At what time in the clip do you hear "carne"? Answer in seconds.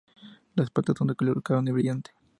1.43-1.71